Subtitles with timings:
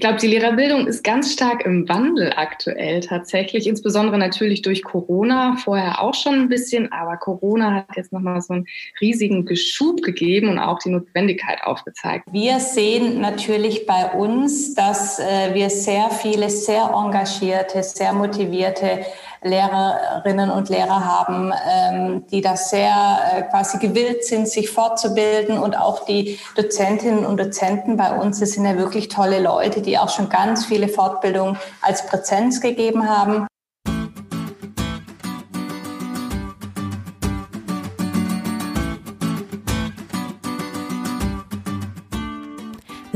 [0.00, 5.56] Ich glaube, die Lehrerbildung ist ganz stark im Wandel aktuell tatsächlich, insbesondere natürlich durch Corona,
[5.62, 8.66] vorher auch schon ein bisschen, aber Corona hat jetzt nochmal so einen
[9.02, 12.24] riesigen Geschub gegeben und auch die Notwendigkeit aufgezeigt.
[12.32, 19.00] Wir sehen natürlich bei uns, dass äh, wir sehr viele sehr engagierte, sehr motivierte
[19.42, 25.76] Lehrerinnen und Lehrer haben, ähm, die da sehr äh, quasi gewillt sind, sich fortzubilden und
[25.78, 30.10] auch die Dozentinnen und Dozenten bei uns, das sind ja wirklich tolle Leute, die auch
[30.10, 33.46] schon ganz viele Fortbildungen als Präsenz gegeben haben.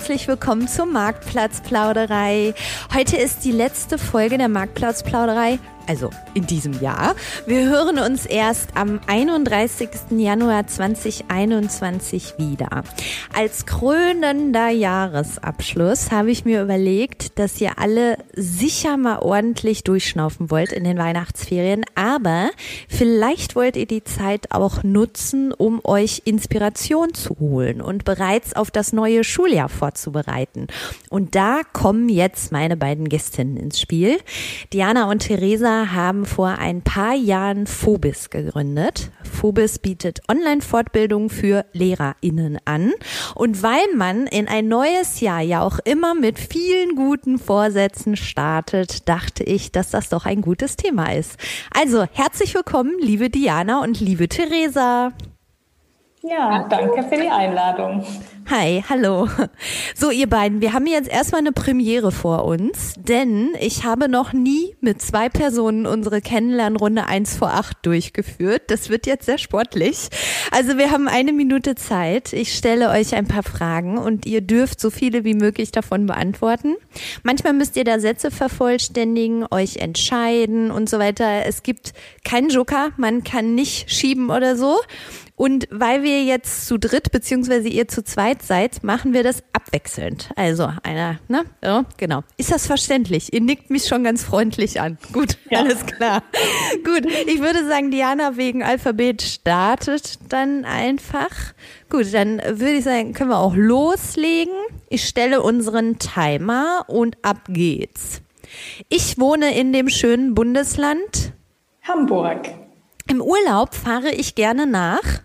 [0.00, 2.54] Herzlich willkommen zur Marktplatzplauderei.
[2.94, 5.58] Heute ist die letzte Folge der Marktplatzplauderei
[5.90, 7.16] also in diesem Jahr.
[7.46, 9.88] Wir hören uns erst am 31.
[10.10, 12.84] Januar 2021 wieder.
[13.34, 20.70] Als krönender Jahresabschluss habe ich mir überlegt, dass ihr alle sicher mal ordentlich durchschnaufen wollt
[20.70, 22.50] in den Weihnachtsferien, aber
[22.88, 28.70] vielleicht wollt ihr die Zeit auch nutzen, um euch Inspiration zu holen und bereits auf
[28.70, 30.68] das neue Schuljahr vorzubereiten.
[31.08, 34.18] Und da kommen jetzt meine beiden Gästinnen ins Spiel.
[34.72, 39.10] Diana und Theresa haben vor ein paar Jahren Phobis gegründet.
[39.22, 42.92] Phobis bietet Online-Fortbildung für LehrerInnen an.
[43.34, 49.08] Und weil man in ein neues Jahr ja auch immer mit vielen guten Vorsätzen startet,
[49.08, 51.38] dachte ich, dass das doch ein gutes Thema ist.
[51.74, 55.12] Also herzlich willkommen, liebe Diana und liebe Theresa.
[56.22, 58.04] Ja, danke für die Einladung.
[58.50, 59.28] Hi, hallo.
[59.94, 64.32] So, ihr beiden, wir haben jetzt erstmal eine Premiere vor uns, denn ich habe noch
[64.32, 68.62] nie mit zwei Personen unsere Kennenlernrunde 1 vor 8 durchgeführt.
[68.68, 70.08] Das wird jetzt sehr sportlich.
[70.50, 72.32] Also wir haben eine Minute Zeit.
[72.32, 76.74] Ich stelle euch ein paar Fragen und ihr dürft so viele wie möglich davon beantworten.
[77.22, 81.44] Manchmal müsst ihr da Sätze vervollständigen, euch entscheiden und so weiter.
[81.46, 81.92] Es gibt
[82.24, 84.78] keinen Joker, man kann nicht schieben oder so.
[85.40, 90.30] Und weil wir jetzt zu dritt beziehungsweise ihr zu zweit seid, machen wir das abwechselnd.
[90.36, 91.44] Also einer, ne?
[91.62, 92.22] Ja, genau.
[92.36, 93.32] Ist das verständlich?
[93.32, 94.98] Ihr nickt mich schon ganz freundlich an.
[95.12, 95.60] Gut, ja.
[95.60, 96.22] alles klar.
[96.84, 101.30] Gut, ich würde sagen, Diana wegen Alphabet startet dann einfach.
[101.88, 104.54] Gut, dann würde ich sagen, können wir auch loslegen.
[104.88, 108.22] Ich stelle unseren Timer und ab geht's.
[108.88, 111.32] Ich wohne in dem schönen Bundesland
[111.82, 112.48] Hamburg.
[113.08, 115.22] Im Urlaub fahre ich gerne nach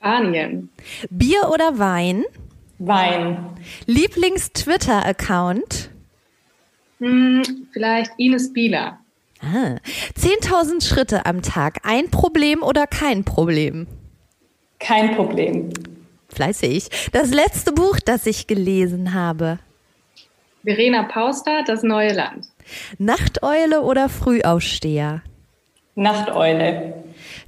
[0.00, 0.70] Spanien.
[1.10, 2.24] Bier oder Wein?
[2.78, 3.50] Wein.
[3.86, 5.90] Lieblings-Twitter-Account?
[7.00, 7.42] Hm,
[7.72, 8.98] vielleicht Ines Bieler.
[9.40, 9.76] Ah.
[10.16, 11.78] 10.000 Schritte am Tag.
[11.82, 13.88] Ein Problem oder kein Problem?
[14.78, 15.70] Kein Problem.
[16.28, 16.88] Fleißig.
[17.12, 19.58] Das letzte Buch, das ich gelesen habe.
[20.64, 22.46] Verena Pauster, Das neue Land.
[22.98, 25.22] Nachteule oder Frühaufsteher?
[25.94, 26.94] Nachteule.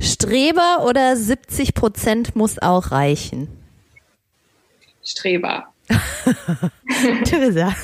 [0.01, 3.49] Streber oder 70 Prozent muss auch reichen?
[5.03, 5.73] Streber.
[7.25, 7.75] Theresa.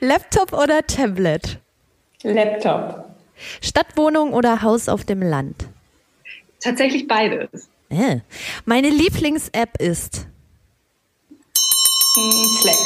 [0.00, 1.58] Laptop oder Tablet?
[2.22, 3.04] Laptop.
[3.60, 5.68] Stadtwohnung oder Haus auf dem Land?
[6.60, 7.68] Tatsächlich beides.
[7.90, 8.20] Äh.
[8.64, 10.26] Meine Lieblings-App ist?
[12.16, 12.78] Hm, Slack.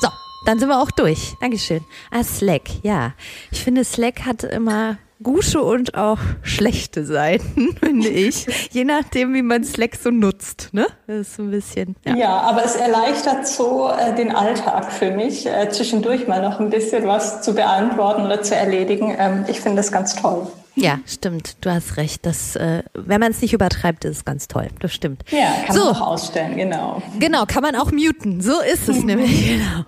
[0.00, 0.08] So,
[0.44, 1.34] dann sind wir auch durch.
[1.40, 1.84] Dankeschön.
[2.10, 3.14] Ah, Slack, ja.
[3.50, 8.46] Ich finde, Slack hat immer gute und auch schlechte Seiten, finde ich.
[8.72, 10.70] Je nachdem, wie man Slack so nutzt.
[10.72, 10.86] Ne?
[11.06, 11.96] Das ist so ein bisschen.
[12.04, 16.60] Ja, ja aber es erleichtert so äh, den Alltag für mich, äh, zwischendurch mal noch
[16.60, 19.14] ein bisschen was zu beantworten oder zu erledigen.
[19.18, 20.46] Ähm, ich finde das ganz toll.
[20.74, 21.56] Ja, stimmt.
[21.60, 22.24] Du hast recht.
[22.24, 24.68] Das, äh, wenn man es nicht übertreibt, ist es ganz toll.
[24.80, 25.22] Das stimmt.
[25.30, 25.84] Ja, kann so.
[25.84, 27.02] man auch ausstellen, genau.
[27.18, 28.40] Genau, kann man auch muten.
[28.40, 29.48] So ist es nämlich.
[29.48, 29.84] Genau.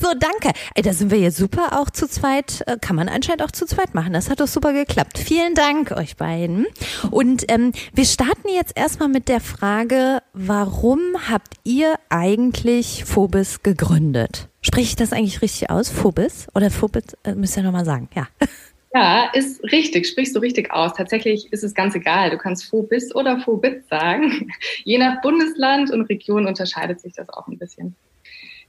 [0.00, 0.58] So, danke.
[0.74, 2.64] Ey, da sind wir jetzt super auch zu zweit.
[2.66, 4.12] Äh, kann man anscheinend auch zu zweit machen.
[4.12, 5.18] Das hat doch super geklappt.
[5.18, 6.66] Vielen Dank euch beiden.
[7.10, 11.00] Und ähm, wir starten jetzt erstmal mit der Frage, warum
[11.30, 14.48] habt ihr eigentlich Phobis gegründet?
[14.62, 15.90] Spreche ich das eigentlich richtig aus?
[15.90, 16.46] Phobis?
[16.54, 17.16] Oder Phobis?
[17.24, 18.08] Äh, müsst ihr nochmal sagen.
[18.14, 18.26] Ja.
[18.94, 20.92] Ja, ist richtig, sprichst du richtig aus.
[20.92, 22.28] Tatsächlich ist es ganz egal.
[22.28, 24.52] Du kannst Phobis oder Phobit sagen.
[24.84, 27.96] Je nach Bundesland und Region unterscheidet sich das auch ein bisschen.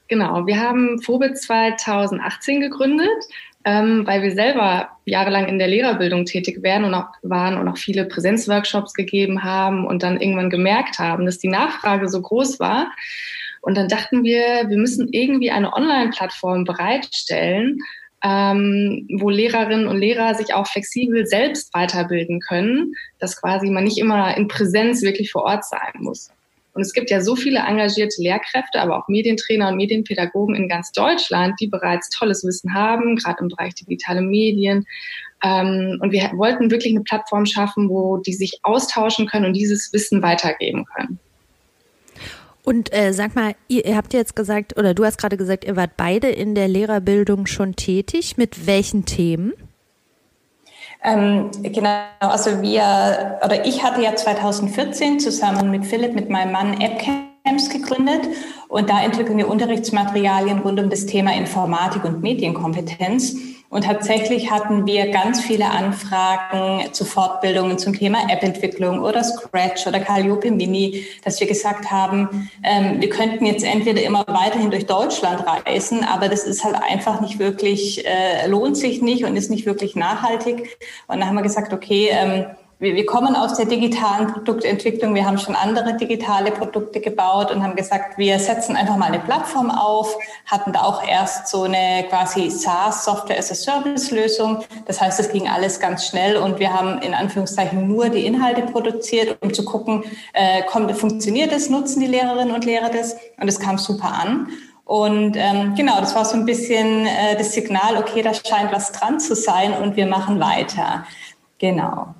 [0.07, 3.07] Genau, wir haben Phobit 2018 gegründet,
[3.65, 7.77] ähm, weil wir selber jahrelang in der Lehrerbildung tätig werden und auch waren und auch
[7.77, 12.91] viele Präsenzworkshops gegeben haben und dann irgendwann gemerkt haben, dass die Nachfrage so groß war.
[13.61, 17.79] Und dann dachten wir, wir müssen irgendwie eine Online-Plattform bereitstellen,
[18.23, 23.97] ähm, wo Lehrerinnen und Lehrer sich auch flexibel selbst weiterbilden können, dass quasi man nicht
[23.97, 26.29] immer in Präsenz wirklich vor Ort sein muss.
[26.73, 30.91] Und es gibt ja so viele engagierte Lehrkräfte, aber auch Medientrainer und Medienpädagogen in ganz
[30.91, 34.85] Deutschland, die bereits tolles Wissen haben, gerade im Bereich digitale Medien.
[35.43, 39.93] Ähm, und wir wollten wirklich eine Plattform schaffen, wo die sich austauschen können und dieses
[39.93, 41.19] Wissen weitergeben können.
[42.65, 45.75] Und äh, sag mal, ihr, ihr habt jetzt gesagt, oder du hast gerade gesagt, ihr
[45.75, 48.37] wart beide in der Lehrerbildung schon tätig.
[48.37, 49.53] Mit welchen Themen?
[51.03, 56.81] Ähm, genau, also wir, oder ich hatte ja 2014 zusammen mit Philipp, mit meinem Mann
[56.81, 58.21] AppCamps gegründet
[58.69, 63.35] und da entwickeln wir Unterrichtsmaterialien rund um das Thema Informatik und Medienkompetenz.
[63.73, 69.99] Und tatsächlich hatten wir ganz viele Anfragen zu Fortbildungen zum Thema App-Entwicklung oder Scratch oder
[69.99, 75.43] Calliope Mini, dass wir gesagt haben, ähm, wir könnten jetzt entweder immer weiterhin durch Deutschland
[75.47, 79.65] reisen, aber das ist halt einfach nicht wirklich, äh, lohnt sich nicht und ist nicht
[79.65, 80.77] wirklich nachhaltig.
[81.07, 82.45] Und dann haben wir gesagt, okay, ähm,
[82.79, 85.15] wir, wir kommen aus der digitalen Produktentwicklung.
[85.15, 89.19] Wir haben schon andere digitale Produkte gebaut und haben gesagt, wir setzen einfach mal eine
[89.19, 94.63] Plattform auf, hatten da auch erst so eine quasi SaaS Software as a Service Lösung.
[94.85, 98.63] Das heißt, es ging alles ganz schnell und wir haben in Anführungszeichen nur die Inhalte
[98.63, 100.03] produziert, um zu gucken,
[100.33, 103.15] äh, kommt, funktioniert es, nutzen die Lehrerinnen und Lehrer das?
[103.39, 104.49] Und es kam super an.
[104.85, 108.91] Und ähm, genau, das war so ein bisschen äh, das Signal, okay, da scheint was
[108.91, 111.05] dran zu sein und wir machen weiter.
[111.57, 112.13] Genau.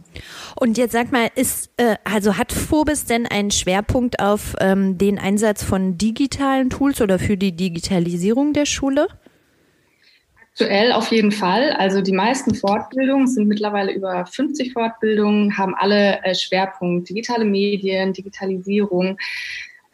[0.64, 5.20] Und jetzt sag mal, ist, äh, also hat Phobis denn einen Schwerpunkt auf ähm, den
[5.20, 9.10] Einsatz von digitalen Tools oder für die Digitalisierung der Schule?
[10.52, 11.74] Aktuell auf jeden Fall.
[11.74, 18.14] Also die meisten Fortbildungen sind mittlerweile über 50 Fortbildungen, haben alle äh, Schwerpunkt digitale Medien,
[18.14, 19.18] Digitalisierung.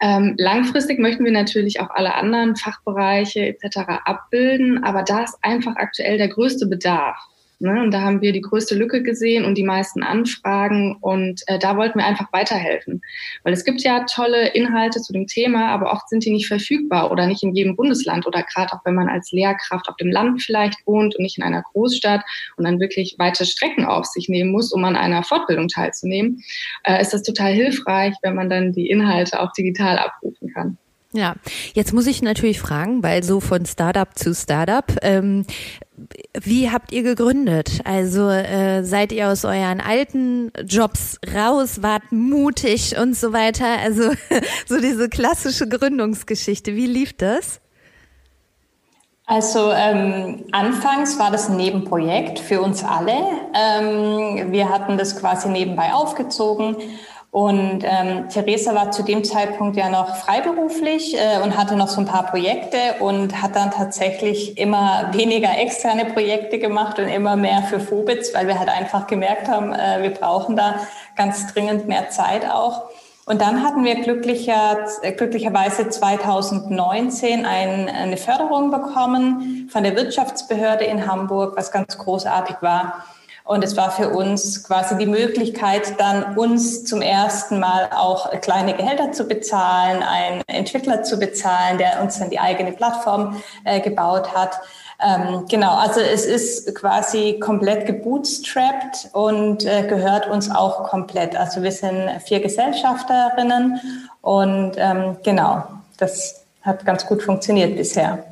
[0.00, 3.78] Ähm, langfristig möchten wir natürlich auch alle anderen Fachbereiche etc.
[4.04, 7.16] abbilden, aber da ist einfach aktuell der größte Bedarf.
[7.60, 7.82] Ne?
[7.82, 10.96] Und da haben wir die größte Lücke gesehen und die meisten Anfragen.
[11.00, 13.02] Und äh, da wollten wir einfach weiterhelfen.
[13.44, 17.12] Weil es gibt ja tolle Inhalte zu dem Thema, aber oft sind die nicht verfügbar
[17.12, 20.42] oder nicht in jedem Bundesland oder gerade auch wenn man als Lehrkraft auf dem Land
[20.42, 22.22] vielleicht wohnt und nicht in einer Großstadt
[22.56, 26.42] und dann wirklich weite Strecken auf sich nehmen muss, um an einer Fortbildung teilzunehmen,
[26.84, 30.78] äh, ist das total hilfreich, wenn man dann die Inhalte auch digital abrufen kann.
[31.12, 31.34] Ja,
[31.74, 35.44] jetzt muss ich natürlich fragen, weil so von Startup zu Startup, ähm,
[36.40, 37.80] wie habt ihr gegründet?
[37.84, 43.66] Also äh, seid ihr aus euren alten Jobs raus, wart mutig und so weiter?
[43.82, 44.12] Also
[44.68, 47.60] so diese klassische Gründungsgeschichte, wie lief das?
[49.26, 53.12] Also ähm, anfangs war das ein Nebenprojekt für uns alle.
[53.54, 56.76] Ähm, wir hatten das quasi nebenbei aufgezogen
[57.32, 62.00] und ähm, Theresa war zu dem Zeitpunkt ja noch freiberuflich äh, und hatte noch so
[62.00, 67.62] ein paar Projekte und hat dann tatsächlich immer weniger externe Projekte gemacht und immer mehr
[67.62, 70.80] für Phobitz, weil wir halt einfach gemerkt haben, äh, wir brauchen da
[71.14, 72.90] ganz dringend mehr Zeit auch.
[73.26, 80.82] Und dann hatten wir glücklicher, äh, glücklicherweise 2019 ein, eine Förderung bekommen von der Wirtschaftsbehörde
[80.82, 83.04] in Hamburg, was ganz großartig war.
[83.50, 88.74] Und es war für uns quasi die Möglichkeit, dann uns zum ersten Mal auch kleine
[88.74, 94.36] Gehälter zu bezahlen, einen Entwickler zu bezahlen, der uns dann die eigene Plattform äh, gebaut
[94.36, 94.60] hat.
[95.04, 101.34] Ähm, genau, also es ist quasi komplett gebootstrapped und äh, gehört uns auch komplett.
[101.34, 103.80] Also wir sind vier Gesellschafterinnen
[104.20, 105.64] und ähm, genau,
[105.96, 108.22] das hat ganz gut funktioniert bisher.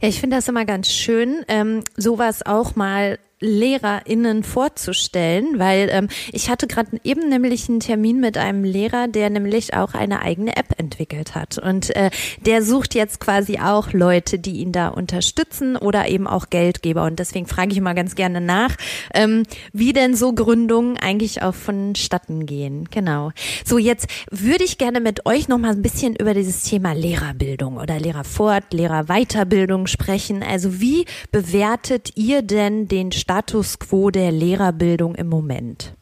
[0.00, 6.08] Ja, ich finde das immer ganz schön, ähm, sowas auch mal LehrerInnen vorzustellen, weil ähm,
[6.32, 10.56] ich hatte gerade eben nämlich einen Termin mit einem Lehrer, der nämlich auch eine eigene
[10.56, 11.58] App entwickelt hat.
[11.58, 12.10] Und äh,
[12.44, 17.04] der sucht jetzt quasi auch Leute, die ihn da unterstützen oder eben auch Geldgeber.
[17.04, 18.76] Und deswegen frage ich immer ganz gerne nach,
[19.12, 22.88] ähm, wie denn so Gründungen eigentlich auch vonstatten gehen.
[22.90, 23.32] Genau.
[23.64, 27.76] So, jetzt würde ich gerne mit euch noch mal ein bisschen über dieses Thema Lehrerbildung
[27.76, 30.42] oder Lehrerfort, Lehrerweiterbildung sprechen.
[30.42, 35.96] Also wie bewertet ihr denn den Status quo der Lehrerbildung im Moment?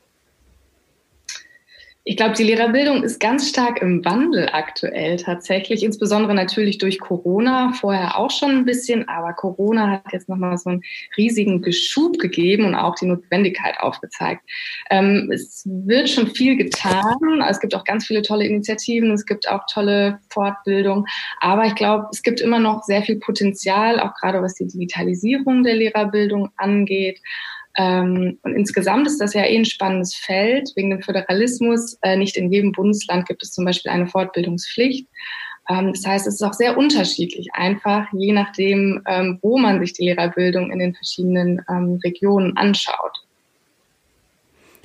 [2.04, 7.72] Ich glaube, die Lehrerbildung ist ganz stark im Wandel aktuell tatsächlich, insbesondere natürlich durch Corona,
[7.74, 10.82] vorher auch schon ein bisschen, aber Corona hat jetzt nochmal so einen
[11.16, 14.42] riesigen Geschub gegeben und auch die Notwendigkeit aufgezeigt.
[14.90, 19.48] Ähm, es wird schon viel getan, es gibt auch ganz viele tolle Initiativen, es gibt
[19.48, 21.06] auch tolle Fortbildung,
[21.40, 25.62] aber ich glaube, es gibt immer noch sehr viel Potenzial, auch gerade was die Digitalisierung
[25.62, 27.20] der Lehrerbildung angeht.
[27.76, 30.70] Ähm, und insgesamt ist das ja eh ein spannendes Feld.
[30.76, 35.08] Wegen dem Föderalismus, äh, nicht in jedem Bundesland gibt es zum Beispiel eine Fortbildungspflicht.
[35.68, 39.92] Ähm, das heißt, es ist auch sehr unterschiedlich, einfach je nachdem, ähm, wo man sich
[39.92, 43.21] die Lehrerbildung in den verschiedenen ähm, Regionen anschaut.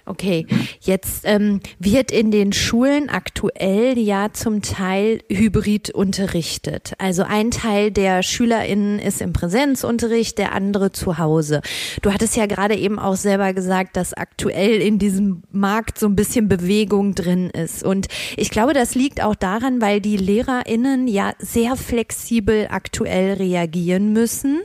[0.07, 0.47] Okay,
[0.79, 6.93] jetzt ähm, wird in den Schulen aktuell ja zum Teil hybrid unterrichtet.
[6.97, 11.61] Also ein Teil der SchülerInnen ist im Präsenzunterricht, der andere zu Hause.
[12.01, 16.15] Du hattest ja gerade eben auch selber gesagt, dass aktuell in diesem Markt so ein
[16.15, 17.83] bisschen Bewegung drin ist.
[17.83, 24.13] Und ich glaube, das liegt auch daran, weil die LehrerInnen ja sehr flexibel aktuell reagieren
[24.13, 24.61] müssen.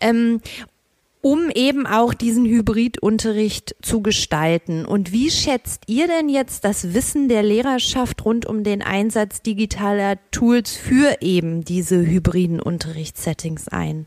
[0.00, 0.40] Ähm,
[1.20, 4.84] um eben auch diesen Hybridunterricht zu gestalten.
[4.84, 10.18] Und wie schätzt ihr denn jetzt das Wissen der Lehrerschaft rund um den Einsatz digitaler
[10.30, 14.06] Tools für eben diese hybriden Unterrichtssettings ein?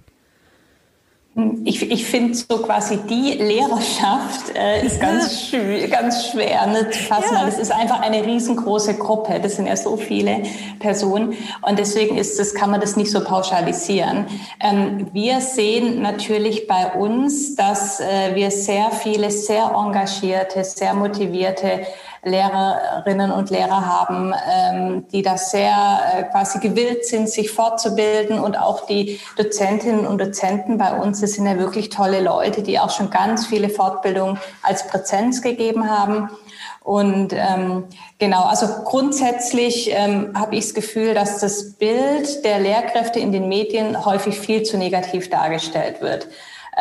[1.64, 7.00] Ich, ich finde so quasi die Lehrerschaft äh, ist ganz, schw ganz schwer ne, zu
[7.00, 7.44] fassen, ja.
[7.44, 9.40] weil es ist einfach eine riesengroße Gruppe.
[9.40, 10.44] Das sind ja so viele
[10.80, 14.26] Personen und deswegen ist das, kann man das nicht so pauschalisieren.
[14.60, 21.86] Ähm, wir sehen natürlich bei uns, dass äh, wir sehr viele, sehr engagierte, sehr motivierte
[22.24, 28.58] Lehrerinnen und Lehrer haben, ähm, die da sehr äh, quasi gewillt sind, sich fortzubilden und
[28.60, 32.92] auch die Dozentinnen und Dozenten bei uns, das sind ja wirklich tolle Leute, die auch
[32.92, 36.30] schon ganz viele Fortbildungen als Präsenz gegeben haben.
[36.84, 37.86] Und ähm,
[38.20, 43.48] genau, also grundsätzlich ähm, habe ich das Gefühl, dass das Bild der Lehrkräfte in den
[43.48, 46.28] Medien häufig viel zu negativ dargestellt wird.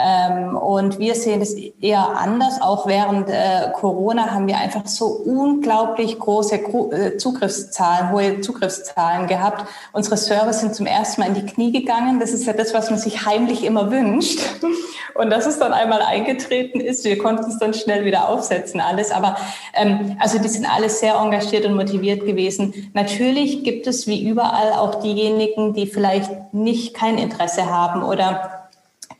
[0.02, 2.60] Ähm, und wir sehen es eher anders.
[2.60, 9.66] Auch während äh, Corona haben wir einfach so unglaublich große äh, Zugriffszahlen, hohe Zugriffszahlen gehabt.
[9.92, 12.20] Unsere Server sind zum ersten Mal in die Knie gegangen.
[12.20, 14.40] Das ist ja das, was man sich heimlich immer wünscht.
[15.14, 19.10] Und dass es dann einmal eingetreten ist, wir konnten es dann schnell wieder aufsetzen, alles.
[19.10, 19.36] Aber
[19.74, 22.90] ähm, also die sind alle sehr engagiert und motiviert gewesen.
[22.94, 28.59] Natürlich gibt es wie überall auch diejenigen, die vielleicht nicht kein Interesse haben oder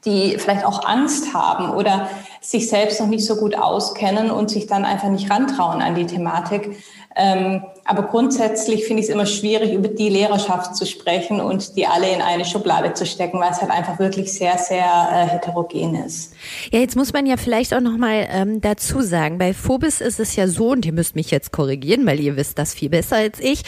[0.04, 2.08] die vielleicht auch Angst haben oder
[2.40, 6.06] sich selbst noch nicht so gut auskennen und sich dann einfach nicht rantrauen an die
[6.06, 6.76] Thematik.
[7.16, 11.86] Ähm, aber grundsätzlich finde ich es immer schwierig, über die Lehrerschaft zu sprechen und die
[11.86, 15.96] alle in eine Schublade zu stecken, weil es halt einfach wirklich sehr, sehr äh, heterogen
[15.96, 16.32] ist.
[16.70, 20.20] Ja, jetzt muss man ja vielleicht auch noch mal ähm, dazu sagen, bei Phobis ist
[20.20, 23.16] es ja so, und ihr müsst mich jetzt korrigieren, weil ihr wisst das viel besser
[23.16, 23.62] als ich,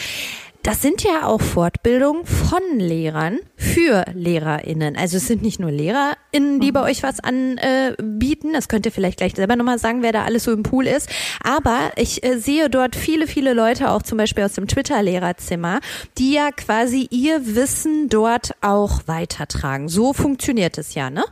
[0.63, 4.95] das sind ja auch Fortbildungen von Lehrern für LehrerInnen.
[4.95, 6.85] Also es sind nicht nur LehrerInnen, die bei mhm.
[6.87, 8.53] euch was anbieten.
[8.53, 11.09] Das könnt ihr vielleicht gleich selber nochmal sagen, wer da alles so im Pool ist.
[11.43, 15.81] Aber ich äh, sehe dort viele, viele Leute, auch zum Beispiel aus dem Twitter-Lehrerzimmer,
[16.17, 19.89] die ja quasi ihr Wissen dort auch weitertragen.
[19.89, 21.25] So funktioniert es ja, ne?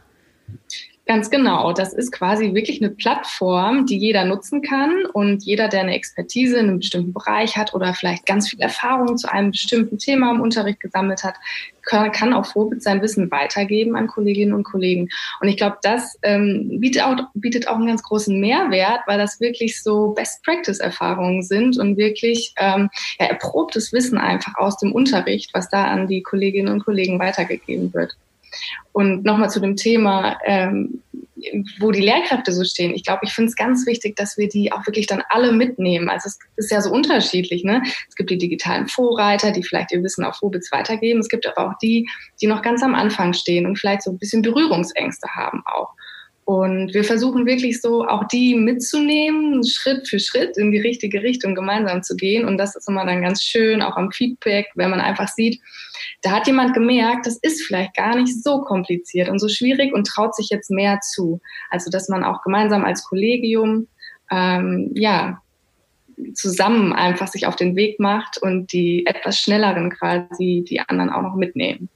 [1.11, 1.73] Ganz genau.
[1.73, 6.57] Das ist quasi wirklich eine Plattform, die jeder nutzen kann und jeder, der eine Expertise
[6.57, 10.39] in einem bestimmten Bereich hat oder vielleicht ganz viel Erfahrung zu einem bestimmten Thema im
[10.39, 11.35] Unterricht gesammelt hat,
[11.81, 15.09] kann, auf Vorbild sein Wissen weitergeben an Kolleginnen und Kollegen.
[15.41, 19.41] Und ich glaube, das ähm, bietet, auch, bietet auch einen ganz großen Mehrwert, weil das
[19.41, 22.89] wirklich so Best-Practice-Erfahrungen sind und wirklich ähm,
[23.19, 27.93] ja, erprobtes Wissen einfach aus dem Unterricht, was da an die Kolleginnen und Kollegen weitergegeben
[27.93, 28.15] wird.
[28.91, 31.01] Und nochmal zu dem Thema, ähm,
[31.79, 32.93] wo die Lehrkräfte so stehen.
[32.93, 36.09] Ich glaube, ich finde es ganz wichtig, dass wir die auch wirklich dann alle mitnehmen.
[36.09, 37.63] Also es ist ja so unterschiedlich.
[37.63, 37.81] Ne?
[38.07, 41.19] Es gibt die digitalen Vorreiter, die vielleicht ihr Wissen auf Rubitz weitergeben.
[41.19, 42.07] Es gibt aber auch die,
[42.41, 45.93] die noch ganz am Anfang stehen und vielleicht so ein bisschen Berührungsängste haben auch.
[46.51, 51.55] Und wir versuchen wirklich so auch die mitzunehmen, Schritt für Schritt in die richtige Richtung
[51.55, 52.43] gemeinsam zu gehen.
[52.43, 55.61] Und das ist immer dann ganz schön, auch am Feedback, wenn man einfach sieht,
[56.23, 60.05] da hat jemand gemerkt, das ist vielleicht gar nicht so kompliziert und so schwierig und
[60.05, 61.39] traut sich jetzt mehr zu.
[61.69, 63.87] Also dass man auch gemeinsam als Kollegium
[64.29, 65.41] ähm, ja
[66.33, 71.21] zusammen einfach sich auf den Weg macht und die etwas schnelleren quasi die anderen auch
[71.21, 71.87] noch mitnehmen.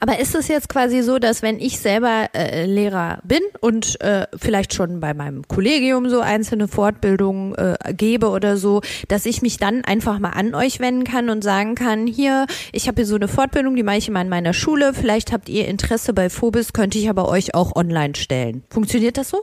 [0.00, 4.26] Aber ist es jetzt quasi so, dass wenn ich selber äh, Lehrer bin und äh,
[4.36, 9.58] vielleicht schon bei meinem Kollegium so einzelne Fortbildungen äh, gebe oder so, dass ich mich
[9.58, 13.16] dann einfach mal an euch wenden kann und sagen kann, hier, ich habe hier so
[13.16, 16.72] eine Fortbildung, die mache ich immer in meiner Schule, vielleicht habt ihr Interesse bei Phobis,
[16.72, 18.64] könnte ich aber euch auch online stellen.
[18.70, 19.42] Funktioniert das so?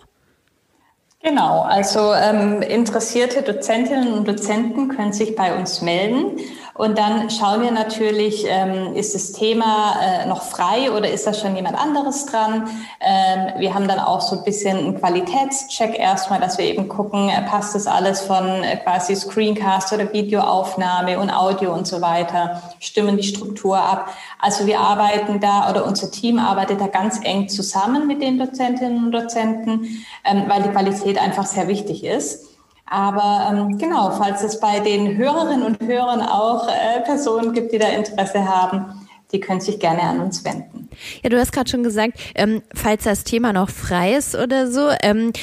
[1.26, 6.40] Genau, also ähm, interessierte Dozentinnen und Dozenten können sich bei uns melden.
[6.76, 11.34] Und dann schauen wir natürlich, ähm, ist das Thema äh, noch frei oder ist da
[11.34, 12.68] schon jemand anderes dran?
[13.00, 17.30] Ähm, wir haben dann auch so ein bisschen einen Qualitätscheck erstmal, dass wir eben gucken,
[17.30, 22.62] äh, passt das alles von äh, quasi Screencast oder Videoaufnahme und Audio und so weiter,
[22.82, 24.10] stimmen die Struktur ab.
[24.38, 29.06] Also wir arbeiten da oder unser Team arbeitet da ganz eng zusammen mit den Dozentinnen
[29.06, 30.70] und Dozenten, ähm, weil die
[31.16, 32.46] Qualität einfach sehr wichtig ist.
[32.88, 37.80] Aber ähm, genau, falls es bei den Hörerinnen und Hörern auch äh, Personen gibt, die
[37.80, 39.05] da Interesse haben,
[39.36, 40.88] die können sich gerne an uns wenden.
[41.22, 44.90] Ja, du hast gerade schon gesagt, ähm, falls das Thema noch frei ist oder so.
[45.02, 45.34] Ähm,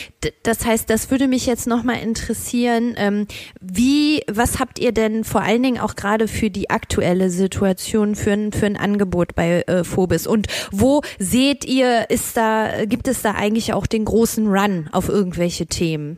[0.44, 2.94] das heißt, das würde mich jetzt nochmal interessieren.
[2.96, 3.26] Ähm,
[3.60, 8.32] wie, was habt ihr denn vor allen Dingen auch gerade für die aktuelle Situation für
[8.32, 10.26] ein, für ein Angebot bei äh, Phobis?
[10.26, 15.10] Und wo seht ihr, ist da, gibt es da eigentlich auch den großen Run auf
[15.10, 16.16] irgendwelche Themen?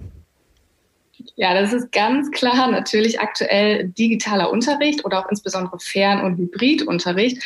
[1.36, 7.42] Ja, das ist ganz klar natürlich aktuell digitaler Unterricht oder auch insbesondere Fern- und Hybridunterricht.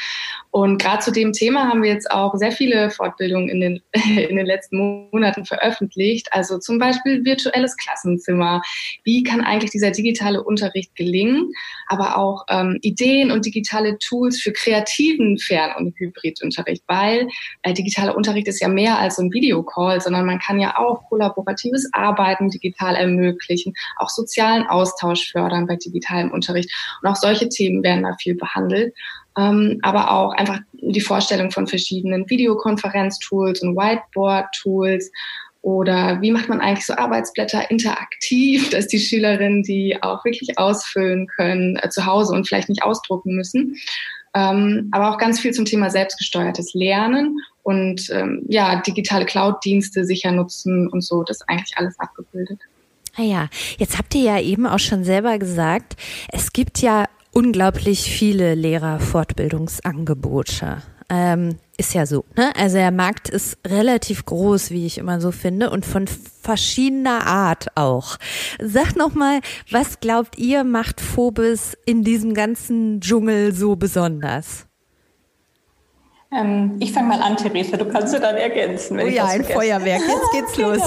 [0.51, 3.83] Und gerade zu dem Thema haben wir jetzt auch sehr viele Fortbildungen in den,
[4.29, 6.29] in den letzten Monaten veröffentlicht.
[6.31, 8.63] Also zum Beispiel virtuelles Klassenzimmer.
[9.05, 11.53] Wie kann eigentlich dieser digitale Unterricht gelingen?
[11.87, 17.29] Aber auch ähm, Ideen und digitale Tools für kreativen Fern- und Hybridunterricht, weil
[17.63, 21.09] äh, digitaler Unterricht ist ja mehr als so ein Videocall, sondern man kann ja auch
[21.09, 26.71] kollaboratives Arbeiten digital ermöglichen, auch sozialen Austausch fördern bei digitalem Unterricht.
[27.03, 28.95] Und auch solche Themen werden da viel behandelt
[29.39, 35.11] ähm, aber auch einfach die Vorstellung von verschiedenen Videokonferenztools und Whiteboard-Tools
[35.63, 41.27] oder wie macht man eigentlich so Arbeitsblätter interaktiv, dass die Schülerinnen die auch wirklich ausfüllen
[41.29, 43.77] können äh, zu Hause und vielleicht nicht ausdrucken müssen.
[44.35, 50.33] Ähm, aber auch ganz viel zum Thema selbstgesteuertes Lernen und ähm, ja, digitale Cloud-Dienste sicher
[50.33, 52.61] nutzen und so, das ist eigentlich alles abgebildet.
[53.17, 55.97] Ah ja, jetzt habt ihr ja eben auch schon selber gesagt,
[56.29, 57.07] es gibt ja
[57.39, 60.83] unglaublich viele Lehrerfortbildungsangebote.
[61.09, 62.25] Ähm, ist ja so.
[62.37, 62.51] Ne?
[62.57, 67.69] Also der Markt ist relativ groß, wie ich immer so finde, und von verschiedener Art
[67.77, 68.17] auch.
[68.61, 69.39] Sag noch mal,
[69.71, 74.68] was glaubt ihr macht Phobis in diesem ganzen Dschungel so besonders?
[76.39, 78.97] Ähm, ich fange mal an, Theresa, du kannst du dann ergänzen.
[78.97, 79.53] Wenn oh ja, ein vergesse.
[79.53, 80.73] Feuerwerk, jetzt geht's genau.
[80.73, 80.83] los.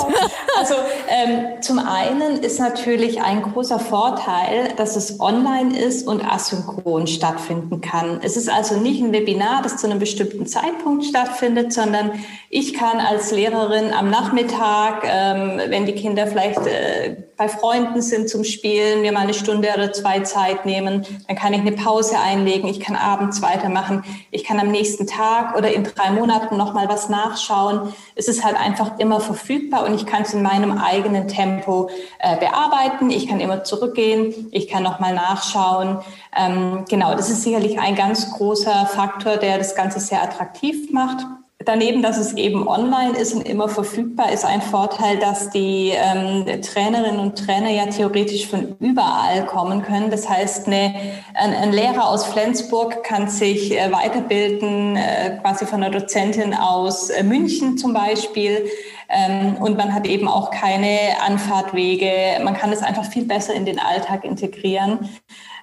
[0.58, 0.76] Also
[1.10, 7.82] ähm, zum einen ist natürlich ein großer Vorteil, dass es online ist und asynchron stattfinden
[7.82, 8.20] kann.
[8.24, 12.12] Es ist also nicht ein Webinar, das zu einem bestimmten Zeitpunkt stattfindet, sondern
[12.50, 18.30] ich kann als Lehrerin am Nachmittag, ähm, wenn die Kinder vielleicht äh, bei Freunden sind
[18.30, 22.20] zum Spielen, mir mal eine Stunde oder zwei Zeit nehmen, dann kann ich eine Pause
[22.20, 26.88] einlegen, ich kann abends weitermachen, ich kann am nächsten Tag oder in drei Monaten nochmal
[26.90, 27.94] was nachschauen.
[28.16, 32.38] Es ist halt einfach immer verfügbar und ich kann es in meinem eigenen Tempo äh,
[32.38, 33.10] bearbeiten.
[33.10, 36.00] Ich kann immer zurückgehen, ich kann nochmal nachschauen.
[36.36, 41.26] Ähm, genau, das ist sicherlich ein ganz großer Faktor, der das Ganze sehr attraktiv macht.
[41.66, 46.46] Daneben, dass es eben online ist und immer verfügbar, ist ein Vorteil, dass die ähm,
[46.62, 50.10] Trainerinnen und Trainer ja theoretisch von überall kommen können.
[50.10, 50.94] Das heißt, eine,
[51.34, 57.10] ein, ein Lehrer aus Flensburg kann sich äh, weiterbilden, äh, quasi von einer Dozentin aus
[57.10, 58.66] äh, München zum Beispiel.
[59.10, 62.42] Ähm, und man hat eben auch keine Anfahrtwege.
[62.44, 65.10] Man kann es einfach viel besser in den Alltag integrieren.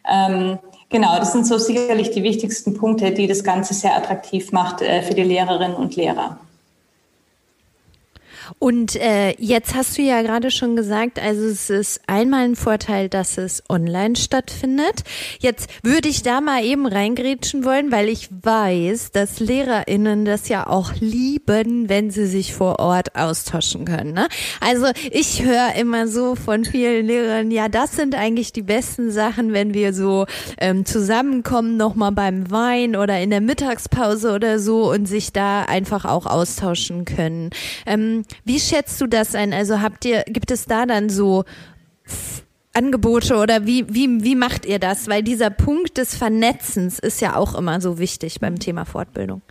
[0.09, 0.59] Ähm,
[0.91, 5.03] Genau, das sind so sicherlich die wichtigsten Punkte, die das Ganze sehr attraktiv macht äh,
[5.03, 6.39] für die Lehrerinnen und Lehrer.
[8.59, 13.09] Und äh, jetzt hast du ja gerade schon gesagt, also es ist einmal ein Vorteil,
[13.09, 15.05] dass es online stattfindet.
[15.39, 20.67] Jetzt würde ich da mal eben reingrätschen wollen, weil ich weiß, dass LehrerInnen das ja
[20.67, 24.13] auch lieben, wenn sie sich vor Ort austauschen können.
[24.13, 24.29] Ne?
[24.61, 29.53] Also ich höre immer so von vielen Lehrern, ja, das sind eigentlich die besten Sachen,
[29.53, 30.27] wenn wir so
[30.59, 36.05] ähm, zusammenkommen, nochmal beim Wein oder in der Mittagspause oder so und sich da einfach
[36.05, 37.51] auch austauschen können.
[37.87, 39.53] Ähm, wie schätzt du das ein?
[39.53, 41.45] Also habt ihr, gibt es da dann so
[42.73, 45.09] Angebote oder wie, wie, wie macht ihr das?
[45.09, 49.43] Weil dieser Punkt des Vernetzens ist ja auch immer so wichtig beim Thema Fortbildung.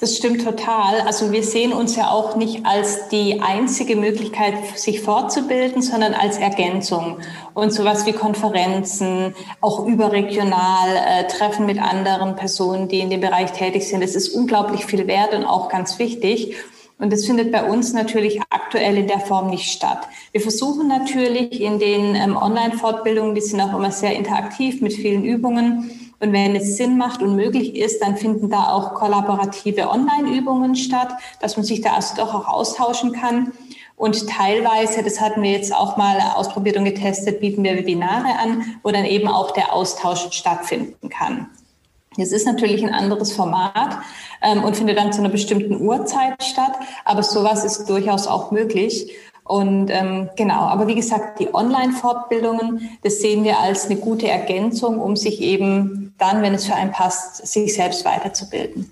[0.00, 1.02] Das stimmt total.
[1.02, 6.38] Also wir sehen uns ja auch nicht als die einzige Möglichkeit, sich fortzubilden, sondern als
[6.38, 7.18] Ergänzung.
[7.52, 13.52] Und sowas wie Konferenzen, auch überregional, äh, Treffen mit anderen Personen, die in dem Bereich
[13.52, 16.56] tätig sind, das ist unglaublich viel wert und auch ganz wichtig.
[17.00, 20.06] Und das findet bei uns natürlich aktuell in der Form nicht statt.
[20.32, 25.24] Wir versuchen natürlich in den ähm, Online-Fortbildungen, die sind auch immer sehr interaktiv mit vielen
[25.24, 25.90] Übungen.
[26.20, 31.14] Und wenn es Sinn macht und möglich ist, dann finden da auch kollaborative Online-Übungen statt,
[31.40, 33.52] dass man sich da also doch auch austauschen kann.
[33.96, 38.78] Und teilweise, das hatten wir jetzt auch mal ausprobiert und getestet, bieten wir Webinare an,
[38.82, 41.46] wo dann eben auch der Austausch stattfinden kann.
[42.20, 43.98] Es ist natürlich ein anderes Format
[44.42, 46.72] ähm, und findet dann zu einer bestimmten Uhrzeit statt,
[47.04, 49.12] aber sowas ist durchaus auch möglich.
[49.44, 55.00] Und ähm, genau, aber wie gesagt, die Online-Fortbildungen, das sehen wir als eine gute Ergänzung,
[55.00, 58.90] um sich eben dann, wenn es für einen passt, sich selbst weiterzubilden.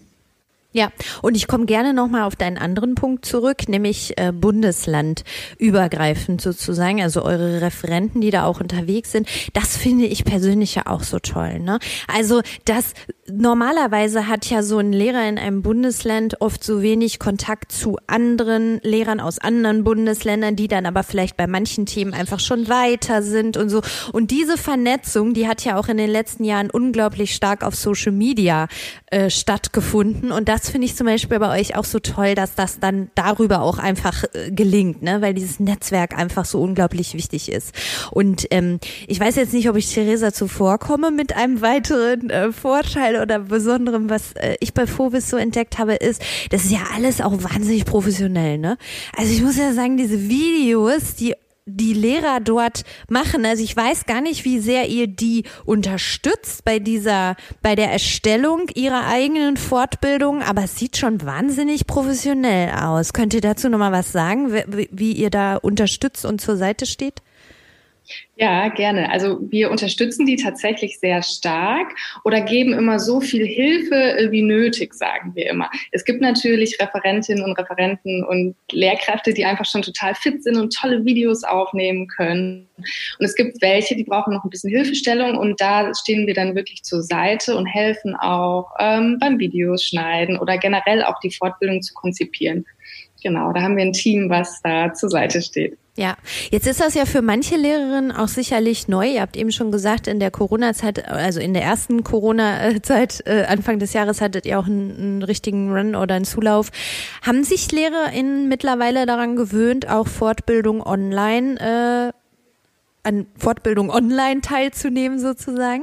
[0.78, 7.02] Ja, und ich komme gerne nochmal auf deinen anderen Punkt zurück, nämlich äh, Bundeslandübergreifend sozusagen,
[7.02, 9.28] also eure Referenten, die da auch unterwegs sind.
[9.54, 11.58] Das finde ich persönlich ja auch so toll.
[11.58, 11.80] Ne?
[12.06, 12.92] Also das
[13.28, 18.78] normalerweise hat ja so ein Lehrer in einem Bundesland oft so wenig Kontakt zu anderen
[18.84, 23.56] Lehrern aus anderen Bundesländern, die dann aber vielleicht bei manchen Themen einfach schon weiter sind
[23.56, 23.82] und so.
[24.12, 28.12] Und diese Vernetzung, die hat ja auch in den letzten Jahren unglaublich stark auf Social
[28.12, 28.68] Media
[29.06, 32.80] äh, stattgefunden und das finde ich zum Beispiel bei euch auch so toll, dass das
[32.80, 35.20] dann darüber auch einfach äh, gelingt, ne?
[35.20, 37.74] weil dieses Netzwerk einfach so unglaublich wichtig ist.
[38.10, 43.20] Und ähm, ich weiß jetzt nicht, ob ich Theresa zuvorkomme mit einem weiteren äh, Vorteil
[43.20, 47.20] oder Besonderem, was äh, ich bei Phobis so entdeckt habe, ist, das ist ja alles
[47.20, 48.58] auch wahnsinnig professionell.
[48.58, 48.76] Ne?
[49.16, 51.34] Also ich muss ja sagen, diese Videos, die
[51.68, 53.44] die Lehrer dort machen.
[53.44, 58.68] Also ich weiß gar nicht, wie sehr ihr die unterstützt bei dieser, bei der Erstellung
[58.74, 63.12] ihrer eigenen Fortbildung, aber es sieht schon wahnsinnig professionell aus.
[63.12, 67.22] Könnt ihr dazu nochmal was sagen, wie, wie ihr da unterstützt und zur Seite steht?
[68.36, 69.10] Ja, gerne.
[69.10, 71.88] Also wir unterstützen die tatsächlich sehr stark
[72.24, 75.68] oder geben immer so viel Hilfe äh, wie nötig, sagen wir immer.
[75.90, 80.72] Es gibt natürlich Referentinnen und Referenten und Lehrkräfte, die einfach schon total fit sind und
[80.72, 82.68] tolle Videos aufnehmen können.
[83.18, 86.54] Und es gibt welche, die brauchen noch ein bisschen Hilfestellung und da stehen wir dann
[86.54, 91.82] wirklich zur Seite und helfen auch ähm, beim Videos schneiden oder generell auch die Fortbildung
[91.82, 92.64] zu konzipieren.
[93.22, 95.76] Genau, da haben wir ein Team, was da zur Seite steht.
[95.96, 96.16] Ja,
[96.52, 99.08] jetzt ist das ja für manche Lehrerinnen auch sicherlich neu.
[99.08, 103.80] Ihr habt eben schon gesagt, in der Corona-Zeit, also in der ersten Corona-Zeit, äh, Anfang
[103.80, 106.70] des Jahres hattet ihr auch einen, einen richtigen Run oder einen Zulauf.
[107.22, 112.12] Haben sich LehrerInnen mittlerweile daran gewöhnt, auch Fortbildung online, äh,
[113.02, 115.82] an Fortbildung online teilzunehmen sozusagen?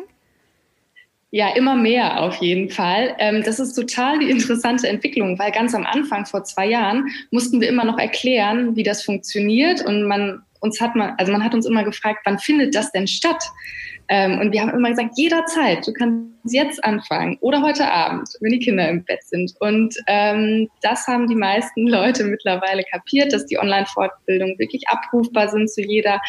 [1.35, 3.13] Ja, immer mehr auf jeden Fall.
[3.19, 7.59] Ähm, das ist total die interessante Entwicklung, weil ganz am Anfang vor zwei Jahren mussten
[7.59, 11.53] wir immer noch erklären, wie das funktioniert und man uns hat man, also man hat
[11.53, 13.43] uns immer gefragt, wann findet das denn statt?
[14.07, 18.53] Ähm, und wir haben immer gesagt, jederzeit, du kannst jetzt anfangen oder heute Abend, wenn
[18.53, 19.53] die Kinder im Bett sind.
[19.59, 25.69] Und ähm, das haben die meisten Leute mittlerweile kapiert, dass die Online-Fortbildungen wirklich abrufbar sind
[25.69, 26.21] zu jeder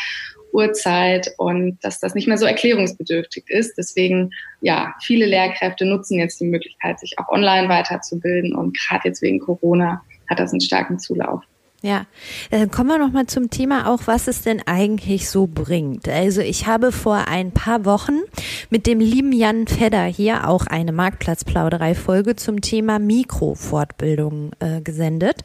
[0.53, 3.77] Uhrzeit und dass das nicht mehr so erklärungsbedürftig ist.
[3.77, 4.31] Deswegen,
[4.61, 9.41] ja, viele Lehrkräfte nutzen jetzt die Möglichkeit, sich auch online weiterzubilden und gerade jetzt wegen
[9.41, 11.43] Corona hat das einen starken Zulauf.
[11.83, 12.07] Ja,
[12.51, 16.09] dann äh, kommen wir noch mal zum Thema auch, was es denn eigentlich so bringt.
[16.09, 18.23] Also ich habe vor ein paar Wochen
[18.71, 25.43] mit dem lieben Jan Fedder hier auch eine Marktplatzplauderei-Folge zum Thema Mikrofortbildung äh, gesendet.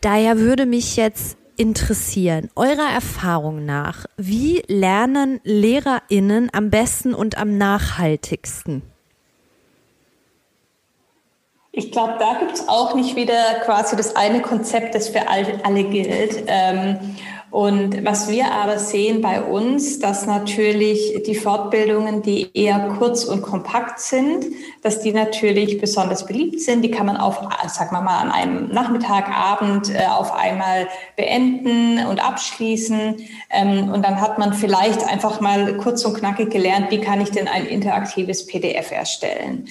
[0.00, 7.56] Daher würde mich jetzt interessieren, eurer Erfahrung nach, wie lernen LehrerInnen am besten und am
[7.58, 8.82] nachhaltigsten?
[11.76, 15.84] Ich glaube, da gibt es auch nicht wieder quasi das eine Konzept, das für alle
[15.84, 16.44] gilt.
[16.46, 17.16] Ähm,
[17.54, 23.42] und was wir aber sehen bei uns, dass natürlich die Fortbildungen, die eher kurz und
[23.42, 24.46] kompakt sind,
[24.82, 26.82] dass die natürlich besonders beliebt sind.
[26.82, 27.38] Die kann man auf,
[27.68, 33.24] sag mal mal, an einem Nachmittag, Abend äh, auf einmal beenden und abschließen.
[33.50, 37.30] Ähm, und dann hat man vielleicht einfach mal kurz und knackig gelernt, wie kann ich
[37.30, 39.68] denn ein interaktives PDF erstellen?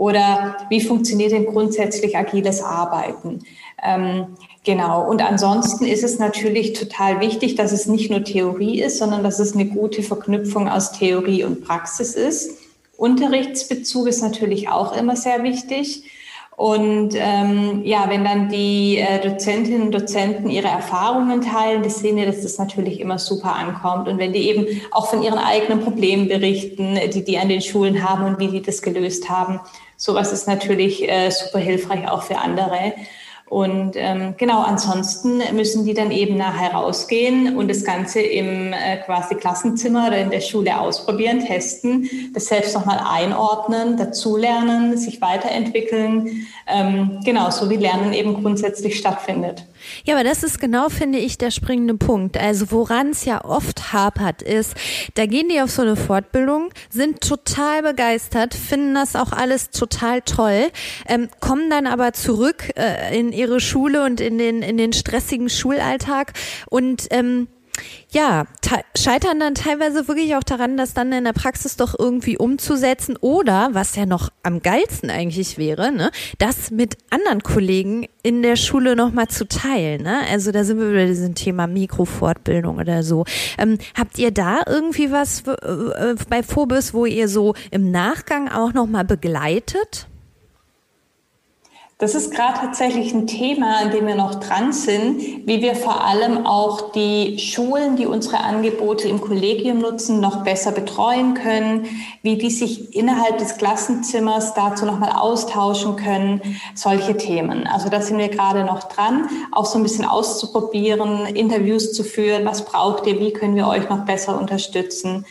[0.00, 3.40] Oder wie funktioniert denn grundsätzlich agiles Arbeiten?
[3.84, 4.28] Ähm,
[4.64, 5.06] genau.
[5.06, 9.38] Und ansonsten ist es natürlich total wichtig, dass es nicht nur Theorie ist, sondern dass
[9.40, 12.56] es eine gute Verknüpfung aus Theorie und Praxis ist.
[12.96, 16.04] Unterrichtsbezug ist natürlich auch immer sehr wichtig.
[16.56, 22.16] Und ähm, ja, wenn dann die äh, Dozentinnen und Dozenten ihre Erfahrungen teilen, das sehen
[22.16, 24.08] wir, dass das natürlich immer super ankommt.
[24.08, 28.06] Und wenn die eben auch von ihren eigenen Problemen berichten, die die an den Schulen
[28.06, 29.60] haben und wie die das gelöst haben,
[30.00, 32.94] sowas ist natürlich äh, super hilfreich auch für andere.
[33.50, 38.98] Und ähm, genau, ansonsten müssen die dann eben nachher rausgehen und das Ganze im äh,
[39.04, 46.46] quasi Klassenzimmer oder in der Schule ausprobieren, testen, das selbst nochmal einordnen, dazulernen, sich weiterentwickeln.
[46.68, 49.64] Ähm, genau, so wie Lernen eben grundsätzlich stattfindet.
[50.04, 52.36] Ja, aber das ist genau, finde ich, der springende Punkt.
[52.36, 54.74] Also woran es ja oft hapert ist,
[55.14, 60.20] da gehen die auf so eine Fortbildung, sind total begeistert, finden das auch alles total
[60.22, 60.70] toll,
[61.08, 65.48] ähm, kommen dann aber zurück äh, in ihre Schule und in den, in den stressigen
[65.48, 66.34] Schulalltag
[66.68, 67.48] und ähm,
[68.10, 68.44] ja,
[68.96, 73.70] scheitern dann teilweise wirklich auch daran, das dann in der Praxis doch irgendwie umzusetzen oder,
[73.72, 78.96] was ja noch am geilsten eigentlich wäre, ne, das mit anderen Kollegen in der Schule
[78.96, 80.02] nochmal zu teilen.
[80.02, 80.20] Ne?
[80.30, 83.24] Also da sind wir über diesem Thema Mikrofortbildung oder so.
[83.58, 88.48] Ähm, habt ihr da irgendwie was äh, äh, bei Phobis, wo ihr so im Nachgang
[88.48, 90.09] auch nochmal begleitet?
[92.00, 96.02] Das ist gerade tatsächlich ein Thema, an dem wir noch dran sind, wie wir vor
[96.02, 101.84] allem auch die Schulen, die unsere Angebote im Kollegium nutzen, noch besser betreuen können,
[102.22, 106.40] wie die sich innerhalb des Klassenzimmers dazu nochmal austauschen können,
[106.74, 107.66] solche Themen.
[107.66, 112.46] Also da sind wir gerade noch dran, auch so ein bisschen auszuprobieren, Interviews zu führen,
[112.46, 115.26] was braucht ihr, wie können wir euch noch besser unterstützen.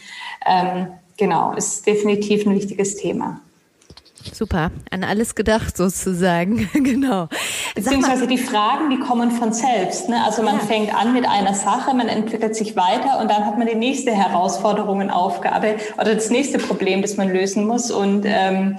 [0.46, 3.42] Ähm, genau, ist definitiv ein wichtiges Thema.
[4.36, 7.28] Super, an alles gedacht sozusagen, genau.
[7.76, 10.10] Beziehungsweise die Fragen, die kommen von selbst.
[10.10, 10.24] Ne?
[10.24, 10.62] Also man ja.
[10.62, 14.12] fängt an mit einer Sache, man entwickelt sich weiter und dann hat man die nächste
[14.12, 17.92] Herausforderung und Aufgabe oder das nächste Problem, das man lösen muss.
[17.92, 18.78] Und ähm,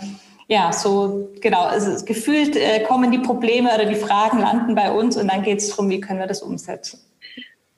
[0.48, 5.16] ja, so genau, also gefühlt äh, kommen die Probleme oder die Fragen landen bei uns
[5.16, 6.98] und dann geht es darum, wie können wir das umsetzen.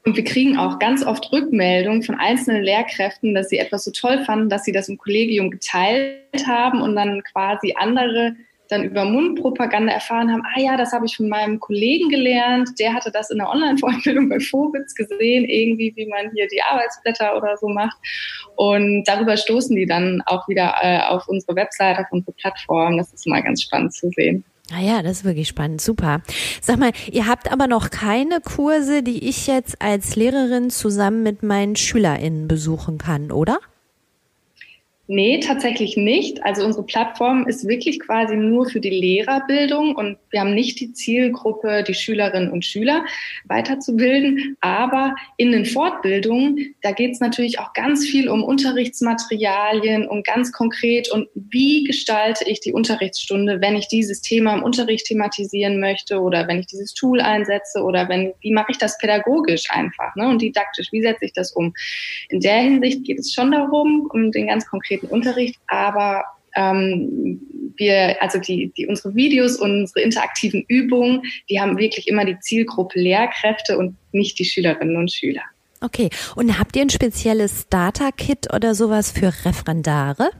[0.04, 4.24] Und wir kriegen auch ganz oft Rückmeldungen von einzelnen Lehrkräften, dass sie etwas so toll
[4.24, 8.34] fanden, dass sie das im Kollegium geteilt haben und dann quasi andere
[8.72, 12.94] dann über Mundpropaganda erfahren haben, ah ja, das habe ich von meinem Kollegen gelernt, der
[12.94, 17.56] hatte das in der Online-Fortbildung bei Vogels gesehen, irgendwie, wie man hier die Arbeitsblätter oder
[17.58, 17.96] so macht.
[18.56, 22.96] Und darüber stoßen die dann auch wieder äh, auf unsere Website, auf unsere Plattform.
[22.96, 24.44] Das ist mal ganz spannend zu sehen.
[24.74, 25.80] Ah ja, das ist wirklich spannend.
[25.80, 26.22] Super.
[26.62, 31.42] Sag mal, ihr habt aber noch keine Kurse, die ich jetzt als Lehrerin zusammen mit
[31.42, 33.58] meinen SchülerInnen besuchen kann, oder?
[35.14, 36.42] Nee, tatsächlich nicht.
[36.42, 40.94] Also unsere Plattform ist wirklich quasi nur für die Lehrerbildung und wir haben nicht die
[40.94, 43.04] Zielgruppe, die Schülerinnen und Schüler
[43.44, 44.56] weiterzubilden.
[44.62, 50.50] Aber in den Fortbildungen, da geht es natürlich auch ganz viel um Unterrichtsmaterialien und ganz
[50.50, 56.22] konkret und wie gestalte ich die Unterrichtsstunde, wenn ich dieses Thema im Unterricht thematisieren möchte
[56.22, 60.26] oder wenn ich dieses Tool einsetze oder wenn, wie mache ich das pädagogisch einfach ne,
[60.26, 61.74] und didaktisch, wie setze ich das um.
[62.30, 67.40] In der Hinsicht geht es schon darum, um den ganz konkreten konkreten Unterricht, aber ähm,
[67.76, 72.38] wir, also die, die, unsere Videos und unsere interaktiven Übungen, die haben wirklich immer die
[72.40, 75.42] Zielgruppe Lehrkräfte und nicht die Schülerinnen und Schüler.
[75.80, 76.10] Okay.
[76.36, 80.30] Und habt ihr ein spezielles Data-Kit oder sowas für Referendare?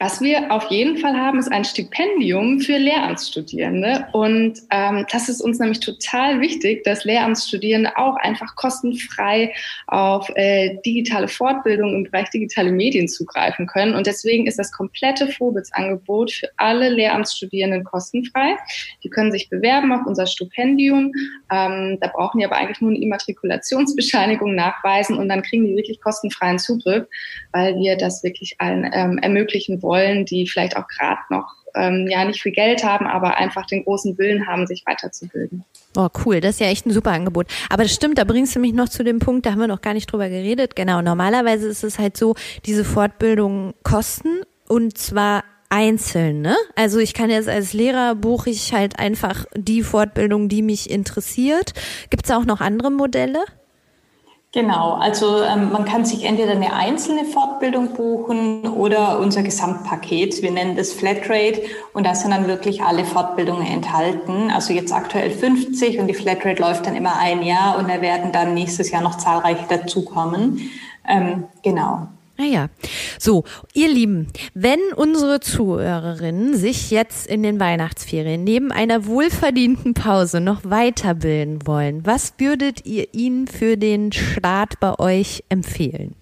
[0.00, 4.06] Was wir auf jeden Fall haben, ist ein Stipendium für Lehramtsstudierende.
[4.12, 9.52] Und ähm, das ist uns nämlich total wichtig, dass Lehramtsstudierende auch einfach kostenfrei
[9.88, 13.96] auf äh, digitale Fortbildung im Bereich digitale Medien zugreifen können.
[13.96, 18.54] Und deswegen ist das komplette Vorbilsangebot für alle Lehramtsstudierenden kostenfrei.
[19.02, 21.10] Die können sich bewerben auf unser Stipendium.
[21.50, 26.00] Ähm, da brauchen die aber eigentlich nur eine Immatrikulationsbescheinigung nachweisen und dann kriegen die wirklich
[26.00, 27.04] kostenfreien Zugriff,
[27.50, 32.06] weil wir das wirklich allen ähm, ermöglichen wollen wollen, die vielleicht auch gerade noch ähm,
[32.08, 35.64] ja nicht viel Geld haben, aber einfach den großen Willen haben, sich weiterzubilden.
[35.96, 37.46] Oh, cool, das ist ja echt ein super Angebot.
[37.70, 39.80] Aber das stimmt, da bringst du mich noch zu dem Punkt, da haben wir noch
[39.80, 40.76] gar nicht drüber geredet.
[40.76, 42.34] Genau, normalerweise ist es halt so,
[42.66, 46.56] diese Fortbildungen kosten und zwar einzeln, ne?
[46.76, 51.72] Also ich kann jetzt als Lehrer buche ich halt einfach die Fortbildung, die mich interessiert.
[52.10, 53.44] Gibt es auch noch andere Modelle?
[54.52, 60.40] Genau, also ähm, man kann sich entweder eine einzelne Fortbildung buchen oder unser Gesamtpaket.
[60.40, 61.60] Wir nennen das Flatrate
[61.92, 64.50] und da sind dann wirklich alle Fortbildungen enthalten.
[64.50, 68.32] Also jetzt aktuell 50 und die Flatrate läuft dann immer ein Jahr und da werden
[68.32, 70.70] dann nächstes Jahr noch zahlreiche dazukommen.
[71.06, 72.08] Ähm, genau.
[72.40, 72.68] Naja,
[73.18, 73.42] so,
[73.74, 80.60] ihr Lieben, wenn unsere Zuhörerinnen sich jetzt in den Weihnachtsferien neben einer wohlverdienten Pause noch
[80.62, 86.14] weiterbilden wollen, was würdet ihr ihnen für den Start bei euch empfehlen?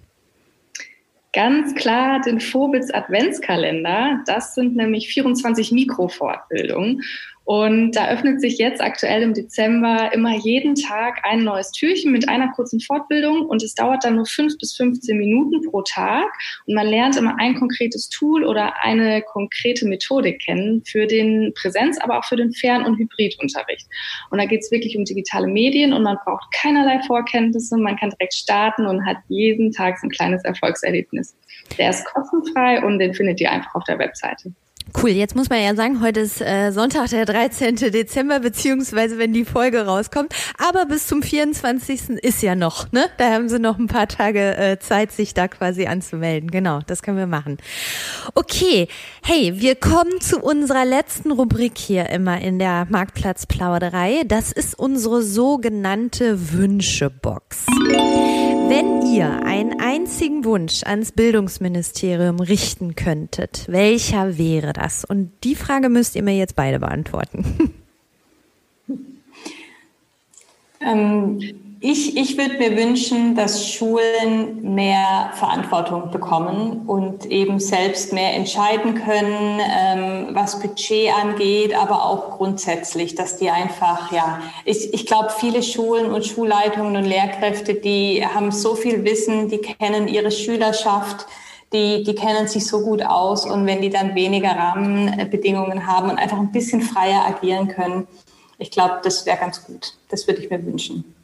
[1.34, 4.22] Ganz klar den Vogels Adventskalender.
[4.24, 7.02] Das sind nämlich 24 Mikrofortbildungen.
[7.46, 12.28] Und da öffnet sich jetzt aktuell im Dezember immer jeden Tag ein neues Türchen mit
[12.28, 16.26] einer kurzen Fortbildung und es dauert dann nur fünf bis 15 Minuten pro Tag
[16.66, 22.00] und man lernt immer ein konkretes Tool oder eine konkrete Methodik kennen für den Präsenz,
[22.00, 23.86] aber auch für den Fern- und Hybridunterricht.
[24.30, 28.10] Und da geht es wirklich um digitale Medien und man braucht keinerlei Vorkenntnisse, man kann
[28.10, 31.36] direkt starten und hat jeden Tag so ein kleines Erfolgserlebnis.
[31.78, 34.52] Der ist kostenfrei und den findet ihr einfach auf der Webseite.
[34.94, 37.76] Cool, jetzt muss man ja sagen, heute ist äh, Sonntag, der 13.
[37.76, 40.32] Dezember, beziehungsweise wenn die Folge rauskommt.
[40.58, 42.10] Aber bis zum 24.
[42.22, 43.06] ist ja noch, ne?
[43.18, 46.50] Da haben sie noch ein paar Tage äh, Zeit, sich da quasi anzumelden.
[46.50, 47.58] Genau, das können wir machen.
[48.34, 48.86] Okay,
[49.22, 54.22] hey, wir kommen zu unserer letzten Rubrik hier immer in der Marktplatzplauderei.
[54.26, 57.66] Das ist unsere sogenannte Wünschebox.
[58.68, 65.04] Wenn ihr einen einzigen Wunsch ans Bildungsministerium richten könntet, welcher wäre das?
[65.04, 67.74] Und die Frage müsst ihr mir jetzt beide beantworten.
[70.80, 71.40] Ähm,
[71.80, 78.94] ich, ich würde mir wünschen, dass Schulen mehr Verantwortung bekommen und eben selbst mehr entscheiden
[78.94, 85.30] können, ähm, was Budget angeht, aber auch grundsätzlich, dass die einfach, ja, ich, ich glaube,
[85.38, 91.26] viele Schulen und Schulleitungen und Lehrkräfte, die haben so viel Wissen, die kennen ihre Schülerschaft,
[91.74, 96.16] die, die kennen sich so gut aus und wenn die dann weniger Rahmenbedingungen haben und
[96.16, 98.06] einfach ein bisschen freier agieren können,
[98.58, 99.94] ich glaube, das wäre ganz gut.
[100.08, 101.15] Das würde ich mir wünschen.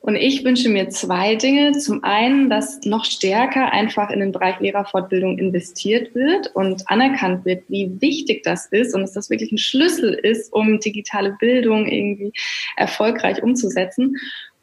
[0.00, 1.72] Und ich wünsche mir zwei Dinge.
[1.72, 7.64] Zum einen, dass noch stärker einfach in den Bereich Lehrerfortbildung investiert wird und anerkannt wird,
[7.68, 12.32] wie wichtig das ist und dass das wirklich ein Schlüssel ist, um digitale Bildung irgendwie
[12.76, 14.16] erfolgreich umzusetzen.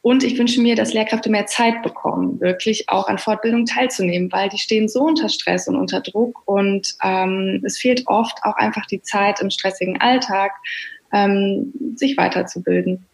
[0.03, 4.49] Und ich wünsche mir, dass Lehrkräfte mehr Zeit bekommen, wirklich auch an Fortbildung teilzunehmen, weil
[4.49, 8.85] die stehen so unter Stress und unter Druck und ähm, es fehlt oft auch einfach
[8.85, 10.51] die Zeit im stressigen Alltag,
[11.13, 13.05] ähm, sich weiterzubilden.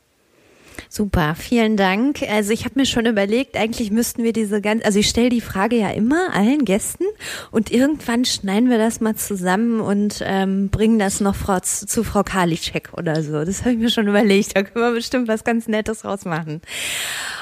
[0.91, 2.23] Super, vielen Dank.
[2.28, 5.39] Also ich habe mir schon überlegt, eigentlich müssten wir diese ganz, also ich stelle die
[5.39, 7.04] Frage ja immer allen Gästen
[7.52, 12.23] und irgendwann schneiden wir das mal zusammen und ähm, bringen das noch Frau, zu Frau
[12.23, 13.45] Karliczek oder so.
[13.45, 14.56] Das habe ich mir schon überlegt.
[14.56, 16.60] Da können wir bestimmt was ganz Nettes rausmachen.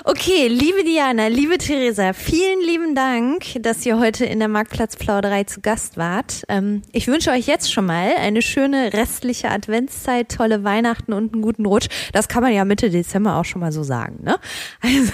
[0.03, 5.62] Okay, liebe Diana, liebe Theresa, vielen lieben Dank, dass ihr heute in der Marktplatzplauderei zu
[5.62, 6.43] Gast wart.
[6.49, 11.41] Ähm, ich wünsche euch jetzt schon mal eine schöne restliche Adventszeit, tolle Weihnachten und einen
[11.41, 11.88] guten Rutsch.
[12.12, 14.38] Das kann man ja Mitte Dezember auch schon mal so sagen, ne?
[14.82, 15.13] Also,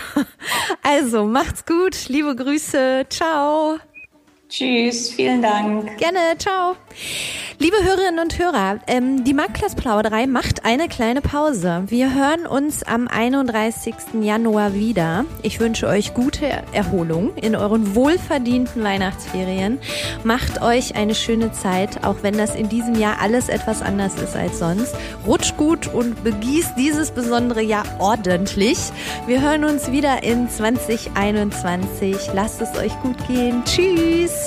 [0.81, 3.79] also macht's gut, liebe Grüße, ciao.
[4.53, 5.97] Tschüss, vielen Dank.
[5.97, 6.75] Gerne, ciao.
[7.63, 11.83] Liebe Hörerinnen und Hörer, ähm, die Marktplatzplauderei macht eine kleine Pause.
[11.87, 13.95] Wir hören uns am 31.
[14.21, 15.23] Januar wieder.
[15.43, 19.79] Ich wünsche euch gute Erholung in euren wohlverdienten Weihnachtsferien.
[20.25, 24.35] Macht euch eine schöne Zeit, auch wenn das in diesem Jahr alles etwas anders ist
[24.35, 24.93] als sonst.
[25.25, 28.77] Rutscht gut und begießt dieses besondere Jahr ordentlich.
[29.25, 32.33] Wir hören uns wieder in 2021.
[32.33, 33.63] Lasst es euch gut gehen.
[33.63, 34.42] Tschüss.